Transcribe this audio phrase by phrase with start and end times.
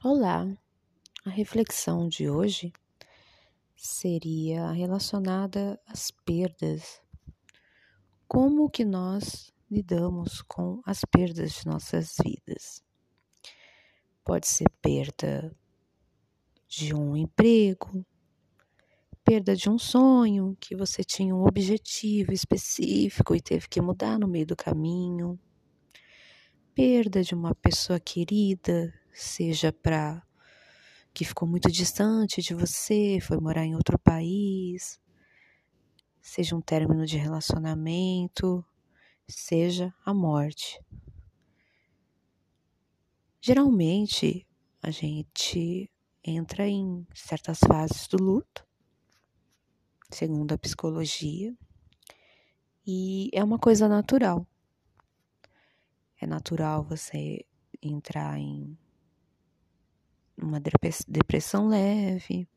[0.00, 0.46] Olá,
[1.24, 2.72] a reflexão de hoje
[3.74, 7.02] seria relacionada às perdas.
[8.28, 12.80] Como que nós lidamos com as perdas de nossas vidas?
[14.24, 15.52] Pode ser perda
[16.68, 18.06] de um emprego,
[19.24, 24.28] perda de um sonho, que você tinha um objetivo específico e teve que mudar no
[24.28, 25.36] meio do caminho,
[26.72, 30.22] perda de uma pessoa querida seja para
[31.12, 35.00] que ficou muito distante de você, foi morar em outro país,
[36.20, 38.64] seja um término de relacionamento,
[39.26, 40.80] seja a morte.
[43.40, 44.46] Geralmente
[44.80, 45.90] a gente
[46.22, 48.64] entra em certas fases do luto,
[50.10, 51.52] segundo a psicologia,
[52.86, 54.46] e é uma coisa natural.
[56.20, 57.44] É natural você
[57.82, 58.78] entrar em
[60.40, 62.48] uma depressão leve,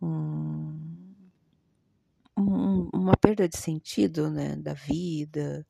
[0.00, 1.14] um,
[2.36, 5.66] um, uma perda de sentido né, da vida,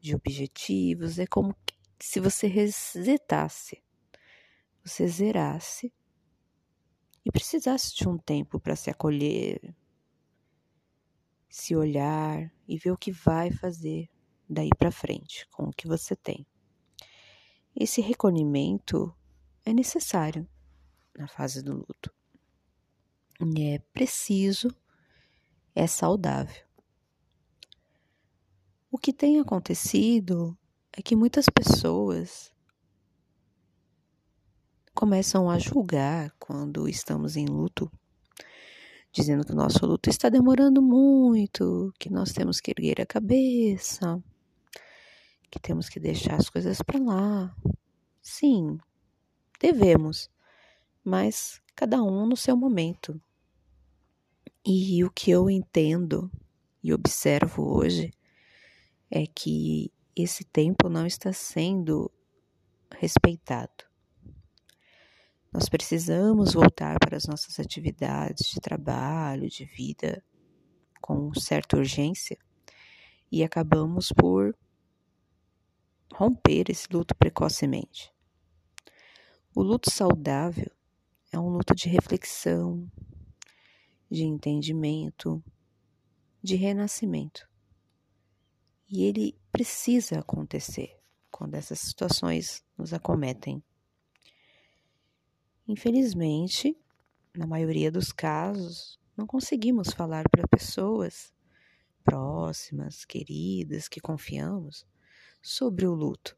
[0.00, 1.18] de objetivos.
[1.18, 1.54] É como
[2.00, 3.82] se você resetasse,
[4.84, 5.92] você zerasse
[7.24, 9.74] e precisasse de um tempo para se acolher,
[11.48, 14.08] se olhar e ver o que vai fazer
[14.48, 16.46] daí para frente com o que você tem.
[17.76, 19.14] Esse recolhimento
[19.68, 20.48] é necessário
[21.16, 22.12] na fase do luto.
[23.58, 24.74] É preciso,
[25.74, 26.66] é saudável.
[28.90, 30.58] O que tem acontecido
[30.92, 32.52] é que muitas pessoas
[34.94, 37.88] começam a julgar quando estamos em luto,
[39.12, 44.20] dizendo que o nosso luto está demorando muito, que nós temos que erguer a cabeça,
[45.50, 47.54] que temos que deixar as coisas para lá.
[48.20, 48.78] Sim,
[49.60, 50.30] Devemos,
[51.04, 53.20] mas cada um no seu momento.
[54.64, 56.30] E o que eu entendo
[56.82, 58.12] e observo hoje
[59.10, 62.10] é que esse tempo não está sendo
[62.92, 63.84] respeitado.
[65.52, 70.22] Nós precisamos voltar para as nossas atividades de trabalho, de vida,
[71.00, 72.36] com certa urgência,
[73.32, 74.54] e acabamos por
[76.12, 78.12] romper esse luto precocemente.
[79.58, 80.70] O luto saudável
[81.32, 82.88] é um luto de reflexão,
[84.08, 85.42] de entendimento,
[86.40, 87.44] de renascimento.
[88.88, 90.96] E ele precisa acontecer
[91.28, 93.60] quando essas situações nos acometem.
[95.66, 96.78] Infelizmente,
[97.36, 101.34] na maioria dos casos, não conseguimos falar para pessoas
[102.04, 104.86] próximas, queridas, que confiamos,
[105.42, 106.37] sobre o luto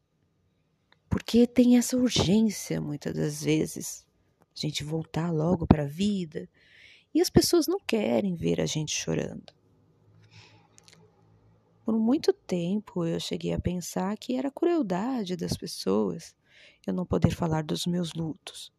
[1.11, 4.07] porque tem essa urgência, muitas das vezes,
[4.39, 6.49] a gente voltar logo para a vida,
[7.13, 9.53] e as pessoas não querem ver a gente chorando.
[11.83, 16.33] Por muito tempo eu cheguei a pensar que era crueldade das pessoas
[16.87, 18.71] eu não poder falar dos meus lutos,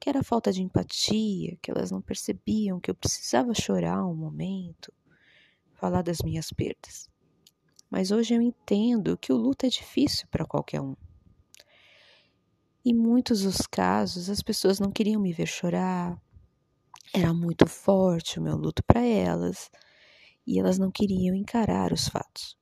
[0.00, 4.92] que era falta de empatia, que elas não percebiam que eu precisava chorar um momento,
[5.74, 7.10] falar das minhas perdas.
[7.90, 10.96] Mas hoje eu entendo que o luto é difícil para qualquer um.
[12.88, 16.16] Em muitos dos casos, as pessoas não queriam me ver chorar.
[17.12, 19.68] Era muito forte o meu luto para elas
[20.46, 22.56] e elas não queriam encarar os fatos.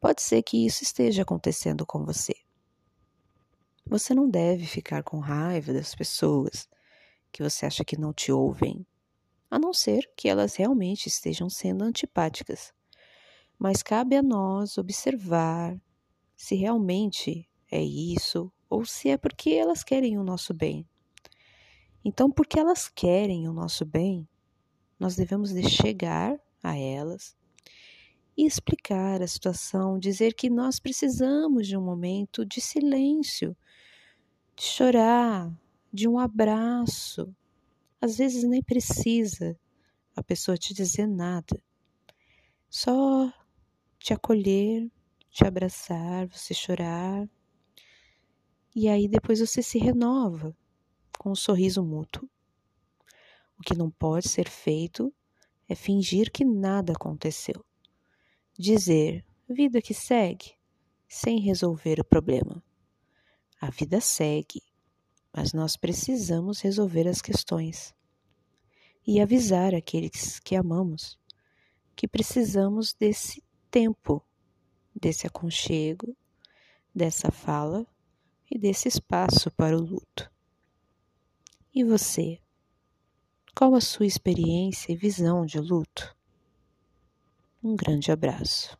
[0.00, 2.34] Pode ser que isso esteja acontecendo com você.
[3.86, 6.68] Você não deve ficar com raiva das pessoas
[7.30, 8.84] que você acha que não te ouvem,
[9.48, 12.74] a não ser que elas realmente estejam sendo antipáticas.
[13.56, 15.80] Mas cabe a nós observar
[16.36, 20.86] se realmente é isso ou se é porque elas querem o nosso bem.
[22.04, 24.28] Então, porque elas querem o nosso bem,
[24.98, 27.36] nós devemos de chegar a elas
[28.36, 33.56] e explicar a situação, dizer que nós precisamos de um momento de silêncio,
[34.54, 35.50] de chorar,
[35.92, 37.34] de um abraço.
[38.00, 39.58] Às vezes nem precisa
[40.14, 41.60] a pessoa te dizer nada,
[42.70, 43.32] só
[43.98, 44.90] te acolher,
[45.30, 47.28] te abraçar, você chorar
[48.76, 50.54] e aí depois você se renova
[51.18, 52.28] com um sorriso mútuo.
[53.58, 55.10] O que não pode ser feito
[55.66, 57.64] é fingir que nada aconteceu.
[58.58, 60.52] Dizer vida que segue
[61.08, 62.62] sem resolver o problema.
[63.58, 64.60] A vida segue,
[65.32, 67.94] mas nós precisamos resolver as questões
[69.06, 71.18] e avisar aqueles que amamos
[71.96, 74.22] que precisamos desse tempo,
[74.94, 76.14] desse aconchego,
[76.94, 77.86] dessa fala
[78.50, 80.30] e desse espaço para o luto.
[81.74, 82.40] E você?
[83.54, 86.16] Qual a sua experiência e visão de luto?
[87.62, 88.78] Um grande abraço.